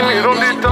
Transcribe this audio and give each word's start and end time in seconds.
Dime 0.00 0.20
dónde 0.22 0.50
está. 0.50 0.70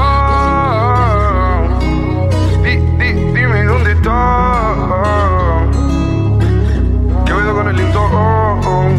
Di, 2.64 2.76
di, 2.98 3.12
dime 3.32 3.64
dónde 3.64 3.92
está. 3.92 5.66
¿Qué 7.24 7.32
pedo 7.32 7.54
con 7.54 7.68
el 7.68 7.76
lindo? 7.76 8.00
Oh, 8.00 8.60
oh. 8.66 8.90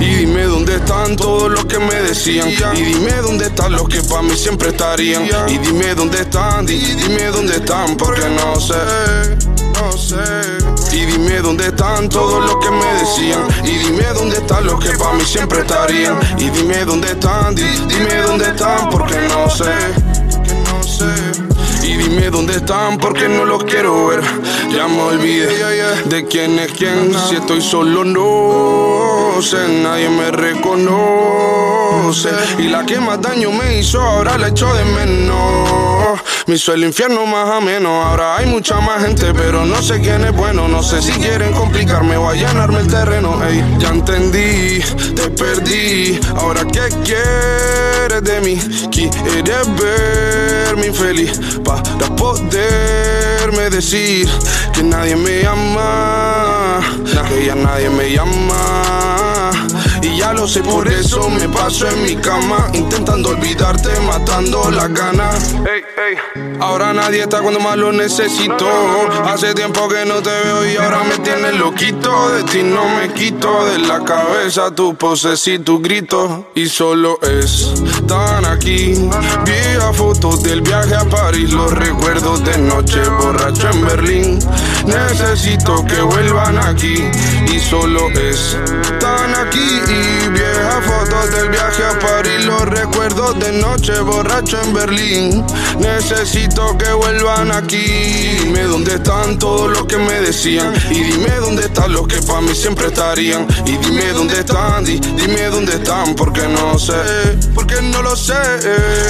Y 0.00 0.14
dime 0.14 0.44
dónde 0.44 0.76
están 0.76 1.16
todos 1.16 1.50
los 1.50 1.64
que 1.64 1.80
me 1.80 1.94
decían. 1.94 2.48
Y 2.76 2.82
dime 2.82 3.12
dónde 3.22 3.46
están 3.46 3.72
los 3.72 3.88
que 3.88 4.00
para 4.02 4.22
mí 4.22 4.36
siempre 4.36 4.68
estarían. 4.68 5.24
Y 5.48 5.58
dime 5.58 5.94
dónde 5.96 6.20
están, 6.20 6.51
di- 6.78 6.94
dime 6.94 7.24
dónde 7.26 7.56
están, 7.56 7.96
porque 7.96 8.22
no 8.28 8.58
sé, 8.60 9.36
no 9.74 9.92
sé. 9.92 10.16
Y 10.96 11.04
dime 11.06 11.40
dónde 11.40 11.66
están 11.68 12.08
todos 12.08 12.44
los 12.44 12.56
que 12.64 12.70
me 12.70 12.86
decían. 13.00 13.46
Y 13.64 13.78
dime 13.78 14.04
dónde 14.14 14.36
están 14.36 14.66
los 14.66 14.82
que 14.84 14.90
para 14.96 15.14
mí 15.14 15.24
siempre 15.24 15.60
estarían. 15.60 16.18
Y 16.38 16.50
dime 16.50 16.84
dónde 16.84 17.08
están, 17.12 17.54
di- 17.54 17.62
dime 17.88 18.14
dónde 18.26 18.46
están, 18.48 18.88
porque 18.90 19.16
no 19.28 19.48
sé, 19.50 19.72
no 20.70 20.82
sé. 20.82 21.12
Y 21.86 21.96
dime 21.96 22.30
dónde 22.30 22.56
están 22.56 22.96
porque 22.98 23.28
no 23.28 23.44
los 23.44 23.64
quiero 23.64 24.06
ver. 24.08 24.22
Ya 24.74 24.86
me 24.86 25.02
olvidé 25.02 25.48
de 26.06 26.24
quién 26.26 26.58
es 26.58 26.72
quién. 26.72 27.12
Si 27.28 27.36
estoy 27.36 27.60
solo, 27.60 28.04
no 28.04 29.42
sé. 29.42 29.68
Nadie 29.82 30.08
me 30.08 30.30
reconoce. 30.30 31.71
Y 32.58 32.68
la 32.68 32.84
que 32.84 33.00
más 33.00 33.22
daño 33.22 33.50
me 33.50 33.78
hizo, 33.78 33.98
ahora 33.98 34.36
la 34.36 34.48
echo 34.48 34.66
de 34.74 34.84
menos. 34.84 36.20
Me 36.46 36.56
hizo 36.56 36.74
el 36.74 36.84
infierno 36.84 37.24
más 37.24 37.48
ameno. 37.48 38.02
Ahora 38.02 38.36
hay 38.36 38.44
mucha 38.44 38.80
más 38.80 39.02
gente, 39.02 39.32
pero 39.32 39.64
no 39.64 39.80
sé 39.80 39.98
quién 39.98 40.22
es 40.22 40.32
bueno. 40.32 40.68
No 40.68 40.82
sé 40.82 41.00
si 41.00 41.10
quieren 41.12 41.54
complicarme 41.54 42.18
o 42.18 42.28
allanarme 42.28 42.80
el 42.80 42.88
terreno. 42.88 43.42
Ey, 43.42 43.64
ya 43.78 43.88
entendí, 43.88 44.80
te 45.16 45.30
perdí. 45.30 46.20
Ahora, 46.36 46.66
¿qué 46.66 46.86
quieres 47.02 48.22
de 48.22 48.40
mí? 48.42 48.60
¿Quieres 48.90 49.66
verme 49.74 50.88
infeliz? 50.88 51.32
Para 51.64 51.82
poderme 52.14 53.70
decir 53.70 54.28
que 54.74 54.82
nadie 54.82 55.16
me 55.16 55.46
ama, 55.46 56.80
que 57.26 57.46
ya 57.46 57.54
nadie 57.54 57.88
me 57.88 58.10
llama. 58.10 58.81
Ya 60.22 60.32
lo 60.32 60.46
sé, 60.46 60.62
por 60.62 60.86
eso 60.86 61.28
me 61.30 61.48
paso 61.48 61.88
en 61.88 62.04
mi 62.04 62.14
cama, 62.14 62.70
intentando 62.74 63.30
olvidarte, 63.30 63.88
matando 64.06 64.70
las 64.70 64.94
ganas. 64.94 65.52
Ey, 65.52 65.82
ey. 65.98 66.56
Ahora 66.60 66.92
nadie 66.92 67.22
está 67.22 67.40
cuando 67.40 67.58
más 67.58 67.76
lo 67.76 67.90
necesito. 67.90 68.68
Hace 69.24 69.52
tiempo 69.52 69.88
que 69.88 70.06
no 70.06 70.22
te 70.22 70.30
veo 70.30 70.64
y 70.64 70.76
ahora 70.76 71.02
me 71.02 71.18
tienes 71.18 71.56
loquito. 71.56 72.30
De 72.34 72.44
ti 72.44 72.62
no 72.62 72.88
me 72.90 73.12
quito 73.12 73.66
de 73.66 73.80
la 73.80 74.04
cabeza 74.04 74.72
tu 74.72 74.94
poses 74.94 75.44
y 75.48 75.58
tu 75.58 75.80
grito. 75.80 76.52
Y 76.54 76.66
solo 76.66 77.18
están 77.20 78.44
aquí. 78.44 78.94
Vía 79.44 79.92
fotos 79.92 80.40
del 80.44 80.60
viaje 80.60 80.94
a 80.94 81.04
París, 81.04 81.52
los 81.52 81.72
recuerdos 81.72 82.44
de 82.44 82.58
noche 82.58 83.00
borracho 83.08 83.70
en 83.70 83.84
Berlín. 83.84 84.31
Necesito 84.92 85.84
que 85.84 86.02
vuelvan 86.02 86.58
aquí. 86.58 86.94
Y 87.52 87.58
solo 87.58 88.10
están 88.10 89.34
aquí. 89.46 89.80
Viejas 90.72 90.86
fotos 90.86 91.30
del 91.36 91.48
viaje 91.50 91.84
a 91.84 91.98
París, 91.98 92.44
los 92.46 92.62
recuerdos 92.62 93.38
de 93.38 93.52
noche 93.60 93.92
borracho 94.00 94.58
en 94.62 94.72
Berlín. 94.72 95.44
Necesito 95.78 96.78
que 96.78 96.90
vuelvan 96.94 97.52
aquí. 97.52 98.38
Dime 98.42 98.62
dónde 98.62 98.94
están 98.94 99.38
todos 99.38 99.70
los 99.70 99.84
que 99.84 99.98
me 99.98 100.14
decían. 100.22 100.72
Y 100.90 101.00
dime 101.02 101.28
dónde 101.40 101.66
están 101.66 101.92
los 101.92 102.06
que 102.08 102.22
para 102.22 102.40
mí 102.40 102.54
siempre 102.54 102.86
estarían. 102.86 103.46
Y 103.66 103.76
dime 103.76 104.12
dónde 104.14 104.40
están, 104.40 104.82
di- 104.84 104.98
dime 104.98 105.42
dónde 105.50 105.74
están, 105.74 106.14
porque 106.14 106.48
no 106.48 106.78
sé, 106.78 106.94
porque 107.54 107.82
no 107.82 108.00
lo 108.02 108.16
sé. 108.16 108.32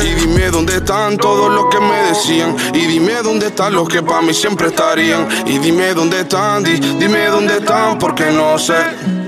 Y 0.02 0.14
dime 0.14 0.50
dónde 0.50 0.76
están 0.78 1.16
todos 1.16 1.48
los 1.52 1.66
que 1.66 1.78
me 1.78 2.02
decían. 2.08 2.56
Y 2.74 2.86
dime 2.86 3.22
dónde 3.22 3.46
están 3.46 3.72
los 3.74 3.88
que 3.88 4.02
para 4.02 4.20
mí 4.22 4.34
siempre 4.34 4.66
estarían. 4.66 5.28
Y 5.46 5.58
dime 5.58 5.94
dónde 5.94 6.22
están, 6.22 6.64
di- 6.64 6.80
dime 6.98 7.26
dónde 7.26 7.58
están, 7.58 8.00
porque 8.00 8.24
no 8.32 8.58
sé. 8.58 9.21